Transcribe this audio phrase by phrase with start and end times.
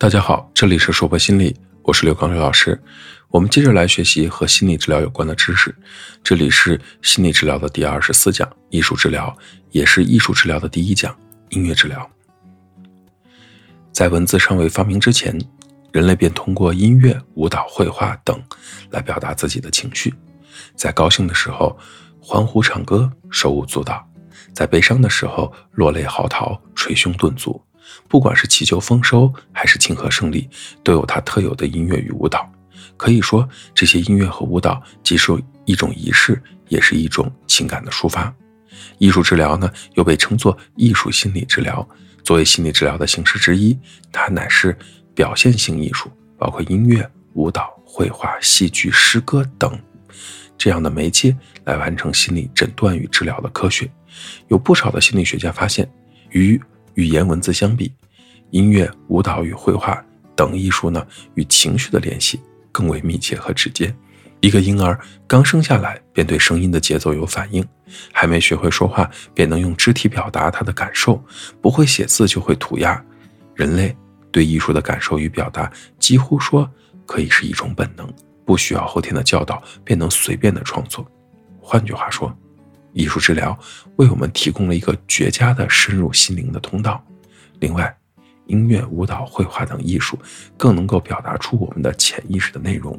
[0.00, 2.80] 大家好，这里是说博心理，我是刘刚刘老师。
[3.30, 5.74] 我们接着来学习和心理治疗有关的知识。
[6.22, 9.36] 这里是心理治疗的第二十四讲，艺术治疗，
[9.72, 11.12] 也是艺术治疗的第一讲，
[11.48, 12.08] 音乐治疗。
[13.90, 15.36] 在文字尚未发明之前，
[15.90, 18.40] 人类便通过音乐、舞蹈、绘画等
[18.90, 20.14] 来表达自己的情绪。
[20.76, 21.76] 在高兴的时候，
[22.20, 23.96] 欢呼唱歌，手舞足蹈；
[24.54, 27.60] 在悲伤的时候，落泪嚎啕，捶胸顿足。
[28.08, 30.48] 不管是祈求丰收，还是庆贺胜利，
[30.82, 32.50] 都有它特有的音乐与舞蹈。
[32.96, 35.32] 可以说，这些音乐和舞蹈既是
[35.64, 38.34] 一种仪式，也是一种情感的抒发。
[38.98, 41.86] 艺术治疗呢，又被称作艺术心理治疗。
[42.24, 43.78] 作为心理治疗的形式之一，
[44.12, 44.76] 它乃是
[45.14, 49.78] 表现性艺术，包括音乐、舞蹈、绘画、戏剧、诗歌等
[50.58, 53.90] 这样的媒介，来完成心理诊断与治疗的科学。
[54.48, 55.88] 有不少的心理学家发现，
[56.30, 56.60] 与
[56.98, 57.92] 语言文字相比，
[58.50, 62.40] 音乐、舞蹈与绘画等艺术呢，与情绪的联系
[62.72, 63.94] 更为密切和直接。
[64.40, 67.64] 一个婴儿刚生下来便对声音的节奏有反应，
[68.12, 71.22] 还没学会说话便能用肢体表达他的感受，
[71.62, 73.00] 不会写字就会涂鸦。
[73.54, 73.96] 人类
[74.32, 75.70] 对艺术的感受与表达，
[76.00, 76.68] 几乎说
[77.06, 78.12] 可以是一种本能，
[78.44, 81.08] 不需要后天的教导便能随便的创作。
[81.60, 82.36] 换句话说。
[82.92, 83.58] 艺术治疗
[83.96, 87.04] 为我们提供了一个绝佳的深入心灵的通道。
[87.60, 87.94] 另外，
[88.46, 90.18] 音乐、舞蹈、绘画等艺术
[90.56, 92.98] 更能够表达出我们的潜意识的内容，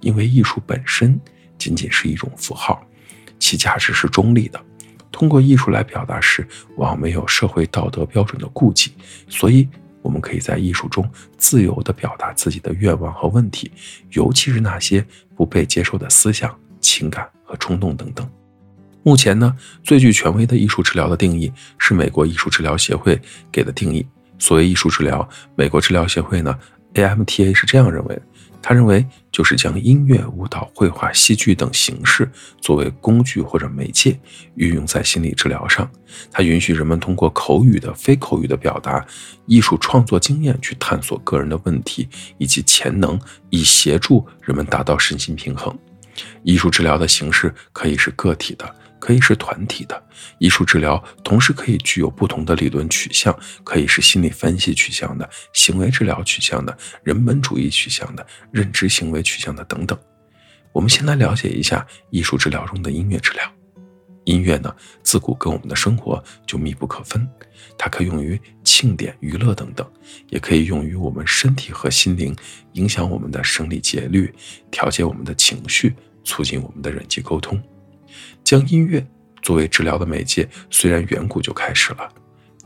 [0.00, 1.18] 因为艺术本身
[1.56, 2.86] 仅仅是一种符号，
[3.38, 4.60] 其价值是中立的。
[5.10, 8.92] 通过艺术来表达时，往往没有社会道德标准的顾忌，
[9.28, 9.68] 所以
[10.02, 13.72] 我们可以在艺术中自由地表达自己的愿望和问题，
[14.10, 15.04] 尤其是那些
[15.34, 18.30] 不被接受的思想、情感和冲动等等。
[19.02, 23.20] 目前呢，最具权威的艺术治疗的定义是美国艺术治疗协会
[23.50, 24.06] 给的定义。
[24.38, 26.58] 所谓艺术治疗，美国治疗协会呢
[26.94, 28.22] ，AMTA 是这样认为的：
[28.62, 34.18] 他认为就是将音乐、舞蹈、绘画、戏剧等形式作为工具或者媒介
[34.56, 35.90] 运用在心理治疗上。
[36.30, 39.04] 它允许人们通过口语的、非口语的表达、
[39.46, 42.08] 艺术创作经验去探索个人的问题
[42.38, 43.18] 以及潜能，
[43.48, 45.74] 以协助人们达到身心平衡。
[46.42, 48.74] 艺术治疗的形式可以是个体的。
[49.00, 50.00] 可以是团体的
[50.38, 59.98] 艺术治疗，同时可以具有不同的理论取向，可以是心理分析取向的、行为治疗取向的、人本主义取向的、认知行为取向的等等。
[60.72, 63.42] 我们先来了解一下艺术治疗中的音乐治疗。
[64.24, 64.72] 音乐呢，
[65.02, 67.26] 自古跟我们的生活就密不可分，
[67.78, 69.90] 它可用于庆典、娱乐等等，
[70.28, 72.36] 也可以用于我们身体和心灵，
[72.74, 74.32] 影响我们的生理节律，
[74.70, 77.60] 调节我们的情绪，促进我们的人际沟通。
[78.42, 79.06] 将音乐
[79.42, 82.08] 作为治疗的媒介，虽然远古就开始了，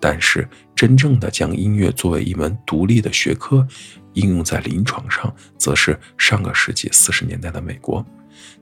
[0.00, 3.66] 但是真正的将音乐作为一门独立的学科
[4.14, 8.04] 应用在临床上，则是上个世纪四十年代的美国。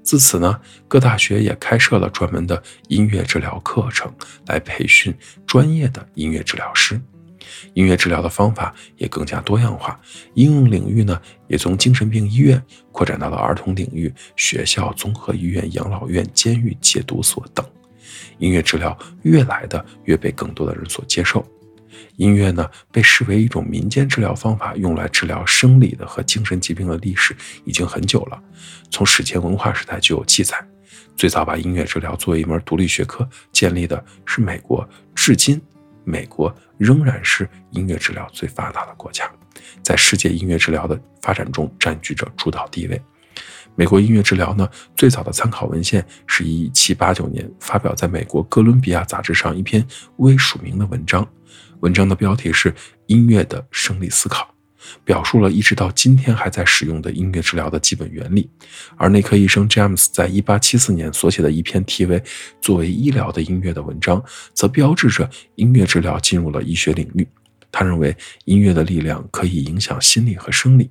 [0.03, 4.13] 自此呢，各大学也开设了专门的音乐治疗课程，
[4.47, 5.15] 来培训
[5.47, 7.01] 专业的音乐治疗师。
[7.75, 9.99] 音乐治疗的方法也更加多样化，
[10.35, 12.63] 应用领域呢也从精神病医院
[12.93, 17.65] 扩展到了儿童领域、学校、综合医院、养老院、监狱、戒毒所等。
[18.39, 21.47] 音乐治疗越来的越被更多的人所接受。
[22.17, 28.43] 音乐呢被视为一种民间治疗方法，用来治疗生理的和精神疾病的历史已经很久了，
[28.91, 30.57] 从史前文化时代就有记载。
[31.17, 35.61] 最早把音乐治疗作为一门独立学科建立的是美国，至今。
[36.05, 39.31] 美国仍然是音乐治疗最发达的国家，
[39.83, 43.01] 在世界音乐治疗的发展中占据着主导地位。
[43.77, 51.27] 美国音乐治疗呢，最早的参考文献是一七八九年发表在美国哥伦比亚杂志上一篇未署名的文章，
[51.81, 52.73] 文章的标题是
[53.07, 54.45] 《音乐的生理思考》。
[55.05, 58.49] 表述了一直到今天还在使用的音乐治疗的基本原理，
[58.97, 62.19] 而内科医生詹姆斯在一八七四年所写的一篇题为
[62.61, 64.23] 《作为医疗的音乐》的文章，
[64.55, 67.27] 则标志着音乐治疗进入了医学领域。
[67.73, 70.91] 他认为音乐的力量可以影响心理和生理。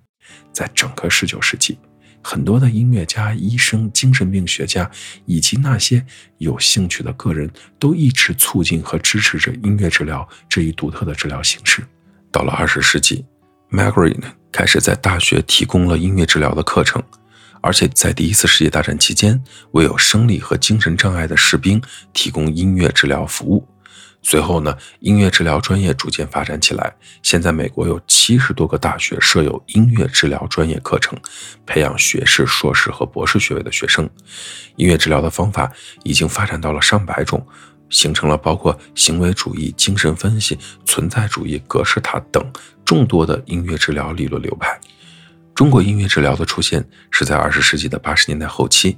[0.54, 1.78] 在整个十九世纪，
[2.24, 4.90] 很多的音乐家、医生、精神病学家
[5.26, 6.06] 以及那些
[6.38, 11.84] 有兴趣的个人都一直促进和支持着音乐治疗这一独特的治疗形式。
[12.32, 13.26] 到了二十世纪。
[13.72, 14.18] Margaret
[14.52, 17.04] 开始在大学提供了音乐治疗的课程，
[17.62, 21.80] 而且在第一次世界大战期间，为有生理和精神障碍的士兵
[22.12, 23.68] 提供音乐治疗服务。
[24.22, 26.94] 随后呢，音乐治疗专业逐渐发展起来。
[27.22, 31.18] 现在，美国有七十多个大学设有音乐治疗专业课程，
[31.66, 34.10] 培养学士、硕士和博士学位的学生。
[34.76, 35.72] 音乐治疗的方法
[36.04, 37.46] 已经发展到了上百种。
[37.90, 42.44] 形成了包括行为主义、精神分析、存在主义、格式塔等
[42.86, 44.80] 众多的音乐治疗理论流派。
[45.54, 48.98] 中国音乐治疗的出现是在二十世纪的八十年代后期。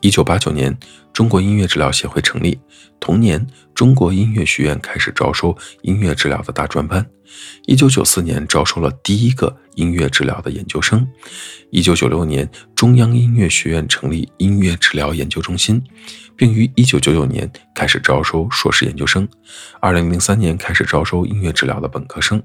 [0.00, 0.76] 一九八九年，
[1.12, 2.58] 中国音乐治疗协会成立。
[3.00, 7.04] 同年，中国音乐学院开始招收音乐治疗的大专班。
[7.66, 11.06] 一九九四年，招收了第一个音乐治疗的研究生。
[11.70, 15.82] 一九九六年，中央音乐学院成立音乐治疗研究中心，
[16.36, 19.28] 并于一九九九年开始招收硕士研究生。
[19.80, 22.40] 二零零三年开始招收音乐治疗的本科生。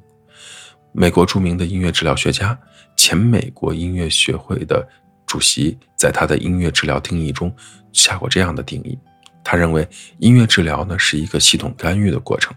[0.91, 2.57] 美国著名的音乐治疗学家、
[2.95, 4.87] 前美国音乐学会的
[5.33, 7.51] 主席，在他的音乐治疗定义中
[7.91, 8.95] 下过这样的定义：
[9.43, 9.87] 他认为
[10.19, 12.55] 音乐治疗呢是一个系统干预的过程，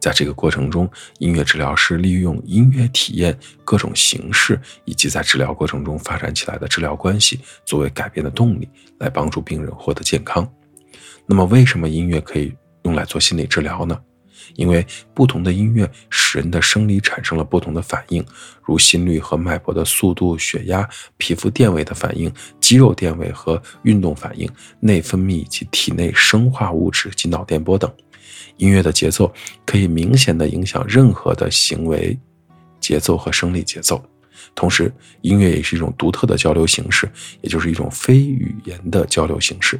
[0.00, 0.90] 在这个过程中，
[1.20, 8.68] 音乐治疗师利用音乐体验各种形式以及在治疗过程中发展起来的治疗关系作为改变的动力，
[8.98, 10.52] 来帮助病人获得健康。
[11.26, 12.52] 那么，为什么音乐可以
[12.82, 13.96] 用来做心理治疗呢？
[14.54, 18.24] 因为不同的音乐使人的生理产生了不同的反应，
[18.62, 24.48] 如心率和脉搏的速度、血压、皮肤电位的反应、肌肉电位和运动反应、
[24.80, 27.92] 内分泌以及体内生化物质及脑电波等。
[28.56, 29.32] 音乐的节奏
[29.66, 32.18] 可以明显的影响任何的行为
[32.80, 34.02] 节奏和生理节奏。
[34.54, 34.90] 同时，
[35.20, 37.10] 音乐也是一种独特的交流形式，
[37.42, 39.78] 也就是一种非语言的交流形式。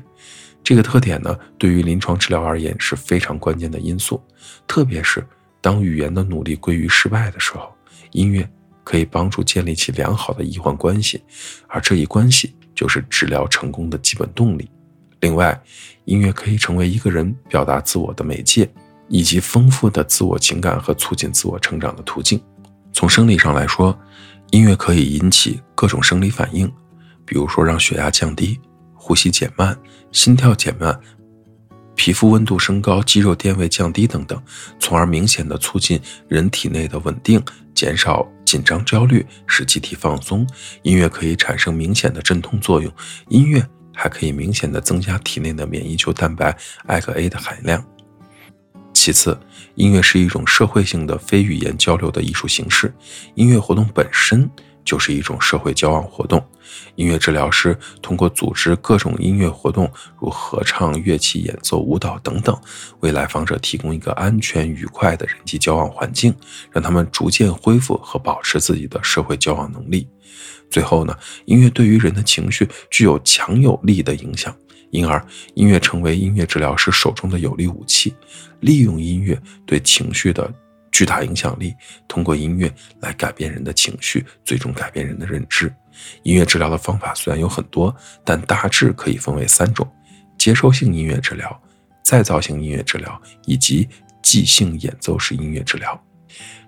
[0.66, 4.20] 这个特点呢，对于临床治疗而言是非常关键的因素，
[4.66, 5.24] 特别是
[5.60, 7.72] 当语言的努力归于失败的时候，
[8.10, 8.50] 音乐
[8.82, 11.22] 可以帮助建立起良好的医患关系，
[11.68, 14.68] 而这一关系就是治疗成功的基本动力。
[15.20, 15.56] 另外，
[16.04, 18.68] 音乐可以成为一个人表达自我的媒介，
[19.08, 22.42] 以及丰富的自我情感和促进自我成长的途径。
[22.92, 23.96] 从生理上来说，
[24.50, 26.66] 音乐可以引起各种生理反应，
[27.24, 28.58] 比如说让血压降低。
[29.06, 29.78] 呼吸减慢，
[30.10, 31.00] 心跳减慢，
[31.94, 34.42] 皮肤温度升高，肌肉电位降低等等，
[34.80, 37.40] 从而明显的促进人体内的稳定，
[37.72, 40.44] 减少紧张焦虑，使机体放松。
[40.82, 42.92] 音乐可以产生明显的镇痛作用，
[43.28, 43.64] 音乐
[43.94, 46.52] 还可以明显的增加体内的免疫球蛋白
[46.86, 47.86] 艾格 A 的含量。
[48.92, 49.38] 其次，
[49.76, 52.92] 音乐是一种社会性的非语言交流的艺术形式，
[53.36, 54.50] 音乐活动本身。
[54.86, 56.42] 就是一种社会交往活动。
[56.94, 62.58] 音乐治疗师通过组织各种音乐活动，如合唱、乐器演奏、舞蹈等等，
[63.00, 66.34] 为来访者提供一个安全愉快的人际交往环境，
[66.70, 70.08] 让他们逐渐恢复和保持自己的社会交往能力。
[70.70, 74.54] 最后呢，音乐对于人的情绪具有强有力的影响，
[74.90, 75.24] 因而
[75.54, 78.14] 音乐成为音乐治疗师手中的有力武器，
[78.60, 80.52] 利用音乐对情绪的。
[80.96, 81.74] 巨大影响力，
[82.08, 85.70] 通过音乐来改变人的情绪，最终改变人的认知。
[86.22, 87.94] 音乐治疗的方法虽然有很多，
[88.24, 89.86] 但大致可以分为三种：
[90.38, 91.62] 接收性音乐治疗、
[92.02, 93.86] 再造性音乐治疗以及
[94.22, 96.02] 即兴演奏式音乐治疗。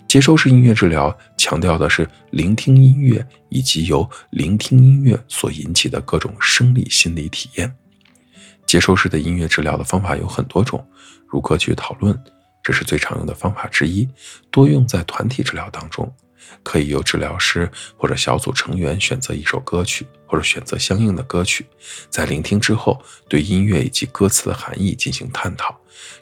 [0.06, 7.75] 接收式音乐治疗强调的是聆听音乐以及由聆听音乐所引起的各种生理心理体验。
[8.66, 10.86] 接收式的音乐治疗的方法有很多种，
[11.26, 12.14] 如歌曲讨论。
[12.68, 14.06] 这是最常用的方法之一，
[14.50, 16.14] 多用在团体治疗当中。
[16.62, 21.64] 可以由治疗师或者小组成员选择一首歌曲，或者选择相应的歌曲，
[22.10, 25.74] 在聆听之后，对音乐以及歌词的含义进行探讨。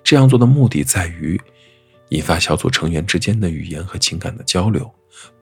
[0.04, 1.40] 这样做的目的在于
[2.10, 4.88] 引发小组成员之间的语言和情感的交流，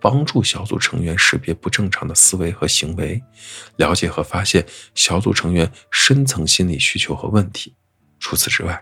[0.01, 3.23] 帮助小组成员识别不正常的思维和行为，
[3.77, 7.75] 了解和发现小组成员深层心理需求和问题。
[8.19, 8.81] 除此之外，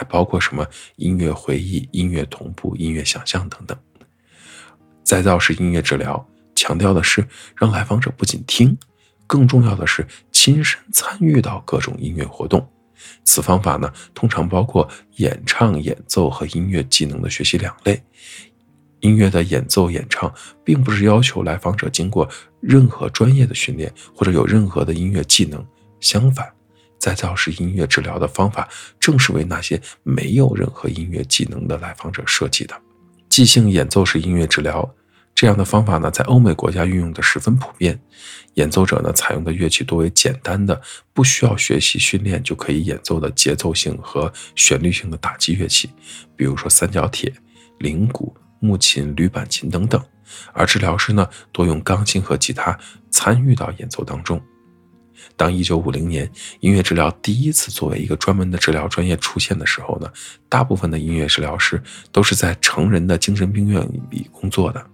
[0.00, 0.66] 还包括什么
[0.96, 3.78] 音乐回忆、音乐同步、音乐想象等等。
[5.04, 7.22] 再造式音乐治疗强调的是
[7.54, 8.74] 让来访者不仅听，
[9.26, 12.66] 更重要的是亲身参与到各种音乐活动。
[13.24, 18.02] 此方法呢，通常包括演唱、演奏和音乐技能的学习两类。
[19.00, 20.32] 音乐的演奏、演唱，
[20.64, 22.26] 并不是要求来访者经过
[22.58, 25.62] 任何专业的训练或者有任何的音乐技能，
[26.00, 26.50] 相反。
[27.00, 28.68] 再造式音乐治疗的方法，
[29.00, 32.80] 正是为那些没有任何音乐技能的来访者设计的。
[33.28, 34.88] 即兴演奏式音乐治疗
[35.34, 37.98] 这样的方法呢，在欧美国家运用的十分普遍。
[38.54, 40.78] 演奏者呢，采用的乐器多为简单的、
[41.14, 45.88] 不需要学习训练就可以演奏的节奏性和旋律性的打击乐器，
[46.36, 47.32] 比如说三角铁、
[47.78, 50.04] 铃鼓、木琴、铝板琴等等。
[50.52, 52.78] 而治疗师呢，多用钢琴和吉他
[53.10, 54.42] 参与到演奏当中。
[55.36, 60.10] 当一九五零年音乐治疗第一次作为一个专门的治疗专业出现的时候呢，
[60.48, 64.84] 大部分的音乐治疗师都是在成人的精神病院里工作的。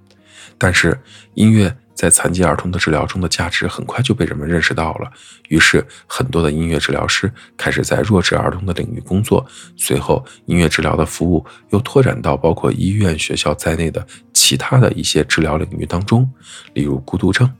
[0.58, 0.98] 但是，
[1.34, 5.10] 音乐在残疾儿童的治疗中的价值很快就被人们认识到了，
[5.48, 9.46] 于是很多的音乐治疗师开始在弱智儿童的领域工作。
[9.76, 16.30] 随后，音乐治疗的服务又拓展到包括医院、学校在内的其他的一些治疗领域当中，
[16.72, 17.52] 例如孤独症。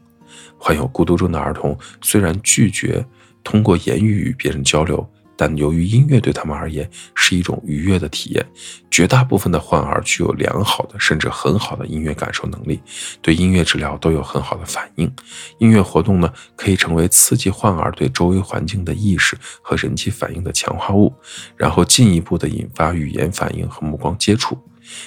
[0.59, 3.05] 患有孤独症的儿童虽然拒绝
[3.45, 5.09] 通过言语与别人交流。
[5.39, 8.43] 但由于音乐对他们而言是一种愉悦的体验，
[8.91, 12.81] 绝大部分的患儿具有良好的甚至很好的音乐感受能力，
[13.21, 15.15] 对音乐治疗都有很好的反应。
[15.59, 21.13] 音乐活动呢，可以成为刺激患儿对周围环境的意识和人际反应的强化物，
[21.55, 24.57] 然后进一步的引发语言反应和目光接触。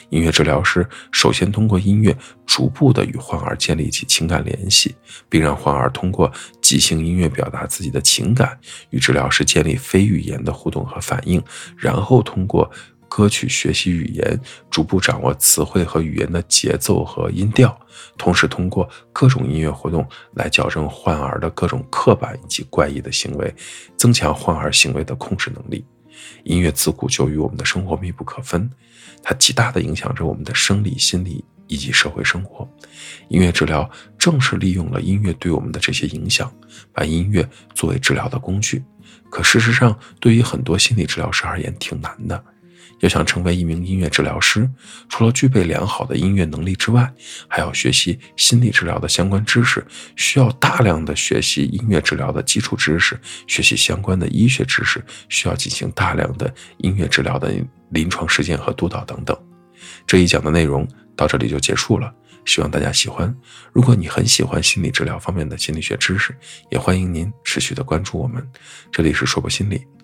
[0.09, 4.95] 音乐治疗师首先通过音乐逐步的与患儿建立起情感联系，
[5.29, 6.31] 并让患儿通过
[6.61, 8.59] 即兴音乐表达自己的情感，
[8.89, 11.41] 与治疗师建立非语言的互动和反应，
[11.77, 12.69] 然后通过
[13.07, 17.75] 歌曲学习语言，逐步掌握词汇和语言的节奏和音调，
[18.17, 23.53] 同时通过各种音乐活动来矫正患儿的各种刻板以及怪异的行为，
[23.97, 25.83] 增强患儿行为的控制能力。
[26.43, 28.69] 音乐自古就与我们的生活密不可分。
[29.21, 32.67] 它极大的影响着我们的生理、心理以及社会生活。
[33.27, 36.51] 音乐治疗正是利用了音乐对我们的这些影响，
[36.93, 38.83] 把音乐作为治疗的工具。
[39.29, 42.43] 可事实上，对于很多心理治疗师而言，挺难的。
[42.99, 44.69] 要想成为一名音乐治疗师，
[45.07, 47.11] 除了具备良好的音乐能力之外，
[47.47, 57.53] 还要学习心理治疗的相关知识，需要大量的学习音乐治疗的基础知识，学习相关的医学知识，需要进行大量的音乐治疗的。
[57.91, 59.35] 临床实践和督导等等，
[60.05, 62.13] 这一讲的内容到这里就结束了，
[62.45, 63.35] 希望大家喜欢。
[63.73, 66.31] 如果你很喜欢心理治疗方面的心理学知识，
[66.69, 68.47] 也欢迎您持续的关注我们。
[68.91, 69.87] 这里是说博心理，